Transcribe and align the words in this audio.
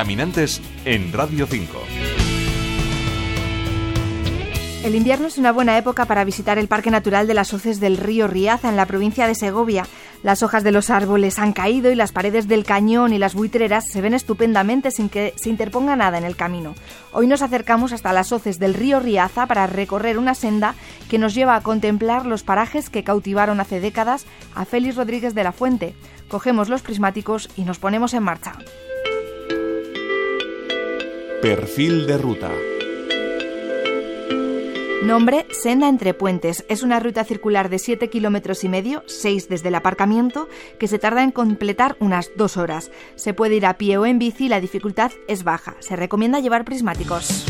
Caminantes 0.00 0.62
en 0.86 1.12
Radio 1.12 1.46
5. 1.46 1.78
El 4.82 4.94
invierno 4.94 5.26
es 5.26 5.36
una 5.36 5.52
buena 5.52 5.76
época 5.76 6.06
para 6.06 6.24
visitar 6.24 6.56
el 6.56 6.68
Parque 6.68 6.90
Natural 6.90 7.26
de 7.26 7.34
las 7.34 7.52
Hoces 7.52 7.80
del 7.80 7.98
río 7.98 8.26
Riaza 8.26 8.70
en 8.70 8.76
la 8.76 8.86
provincia 8.86 9.26
de 9.26 9.34
Segovia. 9.34 9.86
Las 10.22 10.42
hojas 10.42 10.64
de 10.64 10.72
los 10.72 10.88
árboles 10.88 11.38
han 11.38 11.52
caído 11.52 11.92
y 11.92 11.96
las 11.96 12.12
paredes 12.12 12.48
del 12.48 12.64
cañón 12.64 13.12
y 13.12 13.18
las 13.18 13.34
buitreras 13.34 13.90
se 13.90 14.00
ven 14.00 14.14
estupendamente 14.14 14.90
sin 14.90 15.10
que 15.10 15.34
se 15.36 15.50
interponga 15.50 15.96
nada 15.96 16.16
en 16.16 16.24
el 16.24 16.34
camino. 16.34 16.74
Hoy 17.12 17.26
nos 17.26 17.42
acercamos 17.42 17.92
hasta 17.92 18.14
las 18.14 18.32
hoces 18.32 18.58
del 18.58 18.72
río 18.72 19.00
Riaza 19.00 19.44
para 19.44 19.66
recorrer 19.66 20.16
una 20.16 20.34
senda 20.34 20.76
que 21.10 21.18
nos 21.18 21.34
lleva 21.34 21.56
a 21.56 21.62
contemplar 21.62 22.24
los 22.24 22.42
parajes 22.42 22.88
que 22.88 23.04
cautivaron 23.04 23.60
hace 23.60 23.80
décadas 23.80 24.24
a 24.54 24.64
Félix 24.64 24.96
Rodríguez 24.96 25.34
de 25.34 25.44
la 25.44 25.52
Fuente. 25.52 25.94
Cogemos 26.28 26.70
los 26.70 26.80
prismáticos 26.80 27.50
y 27.54 27.64
nos 27.64 27.78
ponemos 27.78 28.14
en 28.14 28.22
marcha. 28.22 28.54
Perfil 31.42 32.06
de 32.06 32.18
ruta. 32.18 32.50
Nombre 35.02 35.46
Senda 35.52 35.88
entre 35.88 36.12
Puentes. 36.12 36.66
Es 36.68 36.82
una 36.82 37.00
ruta 37.00 37.24
circular 37.24 37.70
de 37.70 37.78
7 37.78 38.10
kilómetros 38.10 38.62
y 38.62 38.68
medio, 38.68 39.02
6 39.06 39.48
desde 39.48 39.68
el 39.68 39.74
aparcamiento, 39.74 40.48
que 40.78 40.86
se 40.86 40.98
tarda 40.98 41.22
en 41.22 41.30
completar 41.30 41.96
unas 41.98 42.30
2 42.36 42.58
horas. 42.58 42.90
Se 43.14 43.32
puede 43.32 43.54
ir 43.54 43.64
a 43.64 43.78
pie 43.78 43.96
o 43.96 44.04
en 44.04 44.18
bici, 44.18 44.50
la 44.50 44.60
dificultad 44.60 45.12
es 45.28 45.42
baja. 45.42 45.76
Se 45.80 45.96
recomienda 45.96 46.40
llevar 46.40 46.66
prismáticos. 46.66 47.46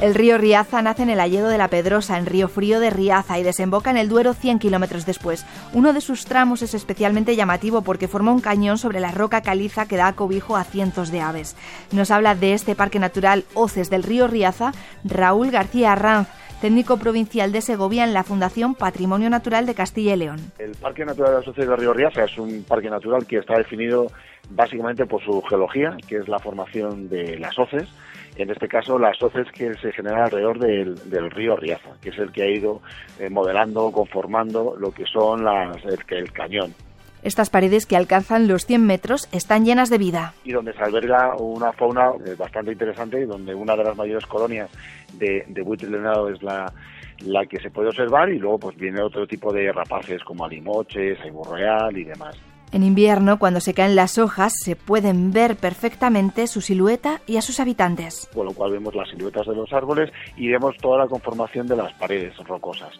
El 0.00 0.14
río 0.14 0.38
Riaza 0.38 0.80
nace 0.80 1.02
en 1.02 1.10
el 1.10 1.20
Alledo 1.20 1.48
de 1.48 1.58
la 1.58 1.68
Pedrosa, 1.68 2.16
en 2.16 2.24
Río 2.24 2.48
Frío 2.48 2.80
de 2.80 2.88
Riaza, 2.88 3.38
y 3.38 3.42
desemboca 3.42 3.90
en 3.90 3.98
el 3.98 4.08
Duero 4.08 4.32
100 4.32 4.58
kilómetros 4.58 5.04
después. 5.04 5.44
Uno 5.74 5.92
de 5.92 6.00
sus 6.00 6.24
tramos 6.24 6.62
es 6.62 6.72
especialmente 6.72 7.36
llamativo 7.36 7.82
porque 7.82 8.08
forma 8.08 8.32
un 8.32 8.40
cañón 8.40 8.78
sobre 8.78 9.00
la 9.00 9.10
roca 9.10 9.42
caliza 9.42 9.84
que 9.84 9.98
da 9.98 10.14
cobijo 10.14 10.56
a 10.56 10.64
cientos 10.64 11.10
de 11.10 11.20
aves. 11.20 11.54
Nos 11.92 12.10
habla 12.10 12.34
de 12.34 12.54
este 12.54 12.74
parque 12.74 12.98
natural 12.98 13.44
Hoces 13.52 13.90
del 13.90 14.02
río 14.02 14.26
Riaza 14.26 14.72
Raúl 15.04 15.50
García 15.50 15.92
Arranz, 15.92 16.28
técnico 16.60 16.98
provincial 16.98 17.52
de 17.52 17.60
Segovia 17.60 18.04
en 18.04 18.12
la 18.12 18.22
Fundación 18.22 18.74
Patrimonio 18.74 19.30
Natural 19.30 19.66
de 19.66 19.74
Castilla 19.74 20.14
y 20.14 20.18
León. 20.18 20.38
El 20.58 20.72
Parque 20.72 21.04
Natural 21.04 21.32
de 21.32 21.38
las 21.38 21.48
Hoces 21.48 21.68
del 21.68 21.76
río 21.76 21.92
Riaza 21.92 22.24
es 22.24 22.38
un 22.38 22.64
parque 22.64 22.90
natural 22.90 23.26
que 23.26 23.38
está 23.38 23.56
definido 23.56 24.06
básicamente 24.50 25.06
por 25.06 25.22
su 25.22 25.40
geología, 25.42 25.96
que 26.06 26.18
es 26.18 26.28
la 26.28 26.38
formación 26.38 27.08
de 27.08 27.38
las 27.38 27.58
hoces 27.58 27.88
en 28.36 28.50
este 28.50 28.68
caso 28.68 28.98
las 28.98 29.20
hoces 29.22 29.46
que 29.52 29.74
se 29.74 29.92
generan 29.92 30.22
alrededor 30.22 30.58
del, 30.58 31.30
río 31.30 31.56
Riaza, 31.56 31.90
que 32.00 32.10
es 32.10 32.18
el 32.18 32.32
que 32.32 32.42
ha 32.42 32.48
ido 32.48 32.80
eh, 33.18 33.28
modelando, 33.28 33.90
conformando 33.92 34.76
lo 34.78 34.92
que 34.92 35.04
son 35.04 35.44
las, 35.44 35.76
el, 35.84 36.32
cañón. 36.32 36.74
Estas 37.22 37.50
paredes 37.50 37.86
que 37.86 37.96
alcanzan 37.96 38.48
los 38.48 38.64
100 38.64 38.86
metros 38.86 39.28
están 39.32 39.64
llenas 39.64 39.90
de 39.90 39.98
vida. 39.98 40.32
Y 40.44 40.52
donde 40.52 40.72
se 40.72 40.82
alberga 40.82 41.36
una 41.36 41.72
fauna 41.72 42.12
eh, 42.24 42.34
bastante 42.38 42.72
interesante 42.72 43.20
y 43.20 43.26
donde 43.26 43.54
una 43.54 43.76
de 43.76 43.84
las 43.84 43.96
mayores 43.96 44.24
colonias 44.26 44.70
de, 45.14 45.44
de 45.46 45.62
buitre 45.62 45.88
es 45.88 46.42
la, 46.42 46.72
la 47.20 47.46
que 47.46 47.60
se 47.60 47.70
puede 47.70 47.88
observar 47.88 48.30
y 48.30 48.38
luego 48.38 48.58
pues 48.58 48.76
viene 48.76 49.02
otro 49.02 49.26
tipo 49.26 49.52
de 49.52 49.70
rapaces 49.72 50.22
como 50.24 50.44
alimoches, 50.44 51.18
real 51.50 51.96
y 51.96 52.04
demás. 52.04 52.36
En 52.72 52.84
invierno, 52.84 53.38
cuando 53.40 53.58
se 53.58 53.74
caen 53.74 53.96
las 53.96 54.16
hojas, 54.16 54.52
se 54.62 54.76
pueden 54.76 55.32
ver 55.32 55.56
perfectamente 55.56 56.46
su 56.46 56.60
silueta 56.60 57.20
y 57.26 57.36
a 57.36 57.42
sus 57.42 57.58
habitantes. 57.58 58.30
Con 58.32 58.46
lo 58.46 58.52
cual 58.52 58.70
vemos 58.70 58.94
las 58.94 59.10
siluetas 59.10 59.46
de 59.46 59.56
los 59.56 59.72
árboles 59.72 60.10
y 60.36 60.48
vemos 60.48 60.76
toda 60.76 60.98
la 60.98 61.08
conformación 61.08 61.66
de 61.66 61.76
las 61.76 61.92
paredes 61.94 62.36
rocosas 62.46 62.92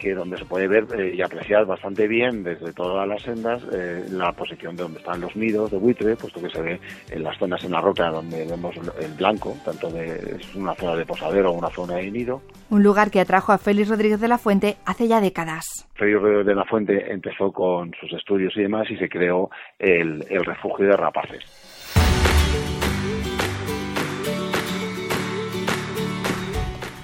que 0.00 0.14
donde 0.14 0.36
se 0.36 0.44
puede 0.44 0.66
ver 0.66 0.86
eh, 0.98 1.14
y 1.14 1.22
apreciar 1.22 1.66
bastante 1.66 2.08
bien 2.08 2.42
desde 2.42 2.72
todas 2.72 3.06
las 3.06 3.22
sendas 3.22 3.62
eh, 3.72 4.04
la 4.10 4.32
posición 4.32 4.74
de 4.74 4.82
donde 4.82 4.98
están 4.98 5.20
los 5.20 5.36
nidos 5.36 5.70
de 5.70 5.78
buitre, 5.78 6.16
puesto 6.16 6.40
que 6.40 6.50
se 6.50 6.60
ve 6.60 6.80
en 7.10 7.22
las 7.22 7.38
zonas 7.38 7.62
en 7.64 7.72
la 7.72 7.80
roca 7.80 8.08
donde 8.08 8.46
vemos 8.46 8.74
el 8.76 9.12
blanco, 9.14 9.54
tanto 9.64 9.90
de 9.90 10.36
es 10.40 10.54
una 10.54 10.74
zona 10.74 10.96
de 10.96 11.06
posadero 11.06 11.50
o 11.50 11.52
una 11.52 11.68
zona 11.70 11.96
de 11.96 12.10
nido. 12.10 12.40
Un 12.70 12.82
lugar 12.82 13.10
que 13.10 13.20
atrajo 13.20 13.52
a 13.52 13.58
Félix 13.58 13.88
Rodríguez 13.88 14.20
de 14.20 14.28
la 14.28 14.38
Fuente 14.38 14.76
hace 14.86 15.06
ya 15.06 15.20
décadas. 15.20 15.88
Félix 15.94 16.20
Rodríguez 16.20 16.46
de 16.46 16.54
la 16.54 16.64
Fuente 16.64 17.12
empezó 17.12 17.52
con 17.52 17.92
sus 18.00 18.12
estudios 18.12 18.56
y 18.56 18.62
demás 18.62 18.90
y 18.90 18.96
se 18.96 19.08
creó 19.08 19.50
el, 19.78 20.24
el 20.30 20.44
refugio 20.44 20.86
de 20.86 20.96
rapaces. 20.96 22.29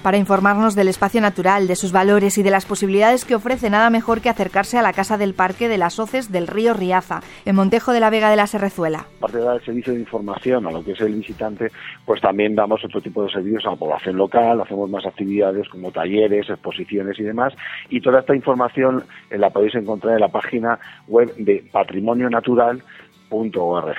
Para 0.07 0.17
informarnos 0.17 0.73
del 0.73 0.87
espacio 0.87 1.19
natural, 1.19 1.67
de 1.67 1.75
sus 1.75 1.91
valores 1.91 2.37
y 2.37 2.41
de 2.41 2.49
las 2.49 2.65
posibilidades 2.65 3.25
que 3.25 3.35
ofrece, 3.35 3.69
nada 3.69 3.89
mejor 3.89 4.21
que 4.21 4.29
acercarse 4.29 4.77
a 4.77 4.81
la 4.81 4.93
Casa 4.93 5.17
del 5.17 5.33
Parque 5.33 5.67
de 5.67 5.77
las 5.77 5.99
Hoces 5.99 6.31
del 6.31 6.47
río 6.47 6.73
Riaza, 6.73 7.19
en 7.43 7.57
Montejo 7.57 7.91
de 7.91 7.99
la 7.99 8.09
Vega 8.09 8.29
de 8.29 8.37
la 8.37 8.47
Serrezuela. 8.47 9.07
Aparte 9.17 9.39
de 9.39 9.43
dar 9.43 9.57
el 9.57 9.65
servicio 9.65 9.91
de 9.91 9.99
información 9.99 10.65
a 10.65 10.71
lo 10.71 10.81
que 10.81 10.93
es 10.93 11.01
el 11.01 11.13
visitante, 11.13 11.73
pues 12.05 12.21
también 12.21 12.55
damos 12.55 12.85
otro 12.85 13.01
tipo 13.01 13.21
de 13.21 13.31
servicios 13.31 13.65
a 13.65 13.71
la 13.71 13.75
población 13.75 14.15
local, 14.15 14.61
hacemos 14.61 14.89
más 14.89 15.05
actividades 15.05 15.67
como 15.67 15.91
talleres, 15.91 16.49
exposiciones 16.49 17.19
y 17.19 17.23
demás, 17.23 17.53
y 17.89 17.99
toda 17.99 18.21
esta 18.21 18.33
información 18.33 19.03
eh, 19.29 19.37
la 19.37 19.49
podéis 19.49 19.75
encontrar 19.75 20.13
en 20.13 20.21
la 20.21 20.29
página 20.29 20.79
web 21.09 21.35
de 21.35 21.65
patrimonionatural.org. 21.69 23.97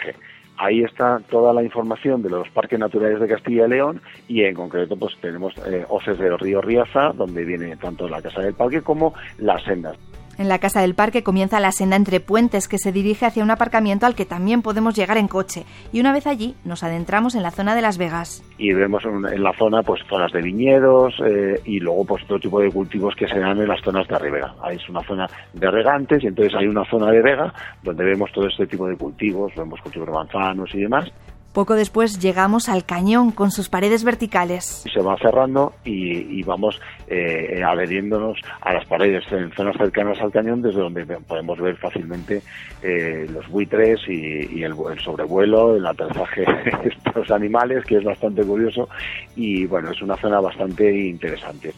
Ahí 0.58 0.82
está 0.82 1.20
toda 1.30 1.54
la 1.54 1.62
información 1.62 2.20
de 2.20 2.30
los 2.30 2.48
parques 2.50 2.78
naturales 2.78 3.20
de 3.20 3.28
Castilla 3.28 3.66
y 3.66 3.70
León 3.70 4.00
y 4.26 4.42
en 4.42 4.54
concreto 4.54 4.96
pues 4.96 5.16
tenemos 5.20 5.54
eh, 5.66 5.86
Oces 5.88 6.18
del 6.18 6.36
Río 6.36 6.60
Riaza, 6.60 7.12
donde 7.14 7.44
viene 7.44 7.76
tanto 7.76 8.08
la 8.08 8.20
Casa 8.20 8.40
del 8.40 8.54
Parque 8.54 8.82
como 8.82 9.14
las 9.38 9.62
sendas. 9.62 9.96
En 10.38 10.48
la 10.48 10.60
casa 10.60 10.82
del 10.82 10.94
parque 10.94 11.24
comienza 11.24 11.58
la 11.58 11.72
senda 11.72 11.96
entre 11.96 12.20
puentes 12.20 12.68
que 12.68 12.78
se 12.78 12.92
dirige 12.92 13.26
hacia 13.26 13.42
un 13.42 13.50
aparcamiento 13.50 14.06
al 14.06 14.14
que 14.14 14.24
también 14.24 14.62
podemos 14.62 14.94
llegar 14.94 15.18
en 15.18 15.26
coche. 15.26 15.64
Y 15.92 15.98
una 15.98 16.12
vez 16.12 16.28
allí 16.28 16.54
nos 16.64 16.84
adentramos 16.84 17.34
en 17.34 17.42
la 17.42 17.50
zona 17.50 17.74
de 17.74 17.82
Las 17.82 17.98
Vegas. 17.98 18.44
Y 18.56 18.72
vemos 18.72 19.02
en 19.04 19.42
la 19.42 19.52
zona 19.54 19.82
pues 19.82 20.00
zonas 20.08 20.30
de 20.30 20.40
viñedos 20.40 21.14
eh, 21.26 21.60
y 21.64 21.80
luego 21.80 22.04
pues 22.04 22.24
todo 22.28 22.38
tipo 22.38 22.60
de 22.60 22.70
cultivos 22.70 23.16
que 23.16 23.26
se 23.26 23.40
dan 23.40 23.58
en 23.58 23.66
las 23.66 23.80
zonas 23.82 24.06
de 24.06 24.16
Ribera. 24.16 24.54
Es 24.70 24.88
una 24.88 25.02
zona 25.02 25.28
de 25.52 25.70
regantes 25.72 26.22
y 26.22 26.28
entonces 26.28 26.54
hay 26.54 26.68
una 26.68 26.84
zona 26.84 27.10
de 27.10 27.20
vega 27.20 27.52
donde 27.82 28.04
vemos 28.04 28.30
todo 28.30 28.46
este 28.46 28.68
tipo 28.68 28.86
de 28.86 28.96
cultivos, 28.96 29.52
vemos 29.56 29.80
cultivos 29.80 30.06
de 30.06 30.14
manzanos 30.14 30.72
y 30.72 30.82
demás. 30.82 31.10
Poco 31.52 31.74
después 31.74 32.20
llegamos 32.20 32.68
al 32.68 32.84
cañón 32.84 33.32
con 33.32 33.50
sus 33.50 33.68
paredes 33.68 34.04
verticales. 34.04 34.84
Se 34.92 35.00
va 35.00 35.16
cerrando 35.16 35.72
y, 35.84 36.42
vamos 36.42 36.80
eh, 37.08 37.62
adheriéndonos 37.64 38.38
a 38.60 38.74
las 38.74 38.86
paredes 38.86 39.24
en 39.32 39.50
zonas 39.52 39.76
cercanas 39.76 40.20
al 40.20 40.30
cañón 40.30 40.62
desde 40.62 40.80
donde 40.80 41.04
podemos 41.04 41.58
ver 41.58 41.76
fácilmente 41.76 42.42
eh, 42.82 43.26
los 43.30 43.48
buitres 43.48 44.00
y, 44.08 44.62
el, 44.62 44.74
el, 44.90 45.00
sobrevuelo, 45.00 45.76
el 45.76 45.86
aterrizaje 45.86 46.42
de 46.82 46.88
estos 46.88 47.30
animales, 47.30 47.84
que 47.84 47.96
es 47.96 48.04
bastante 48.04 48.42
curioso 48.42 48.88
y 49.34 49.66
bueno, 49.66 49.90
es 49.90 50.00
una 50.00 50.16
zona 50.16 50.40
bastante 50.40 50.90
interesante. 50.96 51.72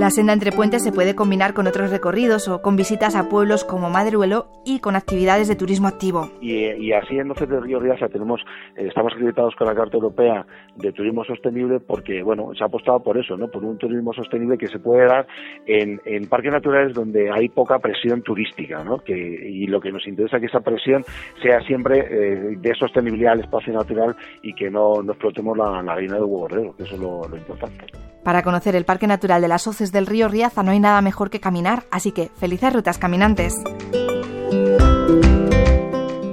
La 0.00 0.08
senda 0.08 0.32
entre 0.32 0.50
puentes 0.50 0.82
se 0.82 0.92
puede 0.92 1.14
combinar 1.14 1.52
con 1.52 1.66
otros 1.66 1.90
recorridos 1.90 2.48
o 2.48 2.62
con 2.62 2.74
visitas 2.74 3.14
a 3.14 3.28
pueblos 3.28 3.64
como 3.64 3.90
Madruelo 3.90 4.46
y 4.64 4.80
con 4.80 4.96
actividades 4.96 5.46
de 5.46 5.56
turismo 5.56 5.88
activo. 5.88 6.30
Y, 6.40 6.90
así 6.92 7.18
en 7.18 7.28
Doce 7.28 7.46
de 7.46 7.60
Río 7.60 7.80
Riaza 7.80 8.08
tenemos, 8.08 8.40
eh, 8.76 8.86
estamos 8.88 9.12
acreditados 9.12 9.54
con 9.56 9.66
la 9.66 9.74
Carta 9.74 9.98
Europea 9.98 10.46
de 10.76 10.90
Turismo 10.92 11.22
Sostenible 11.24 11.80
porque, 11.80 12.22
bueno, 12.22 12.50
se 12.56 12.64
ha 12.64 12.68
apostado 12.68 13.00
por 13.00 13.18
eso, 13.18 13.36
¿no? 13.36 13.48
Por 13.48 13.62
un 13.62 13.76
turismo 13.76 14.14
sostenible 14.14 14.56
que 14.56 14.68
se 14.68 14.78
puede 14.78 15.04
dar 15.04 15.26
en, 15.66 16.00
parques 16.30 16.50
naturales 16.50 16.94
donde 16.94 17.30
hay 17.30 17.50
poca 17.50 17.78
presión 17.78 18.22
turística, 18.22 18.82
¿no? 18.82 19.00
Que, 19.00 19.12
y 19.14 19.66
lo 19.66 19.82
que 19.82 19.92
nos 19.92 20.06
interesa 20.06 20.36
es 20.36 20.40
que 20.40 20.46
esa 20.46 20.60
presión 20.60 21.04
sea 21.42 21.60
siempre 21.66 21.98
eh, 21.98 22.56
de 22.56 22.74
sostenibilidad 22.74 23.32
al 23.32 23.40
espacio 23.40 23.74
natural 23.74 24.16
y 24.42 24.54
que 24.54 24.70
no, 24.70 25.02
no 25.02 25.12
explotemos 25.12 25.58
la, 25.58 25.82
la 25.82 25.94
de 25.94 26.08
huevo 26.08 26.74
que 26.74 26.84
eso 26.84 26.94
es 26.94 27.00
lo 27.00 27.36
importante. 27.36 27.84
Para 28.22 28.42
conocer 28.42 28.76
el 28.76 28.84
Parque 28.84 29.06
Natural 29.06 29.40
de 29.40 29.48
las 29.48 29.66
Hoces 29.66 29.92
del 29.92 30.06
Río 30.06 30.28
Riaza 30.28 30.62
no 30.62 30.72
hay 30.72 30.80
nada 30.80 31.00
mejor 31.00 31.30
que 31.30 31.40
caminar, 31.40 31.84
así 31.90 32.12
que 32.12 32.30
felices 32.38 32.72
rutas 32.72 32.98
caminantes. 32.98 33.54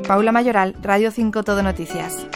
Paula 0.08 0.32
Mayoral, 0.32 0.76
Radio 0.82 1.12
5 1.12 1.44
Todo 1.44 1.64
Noticias. 1.64 2.28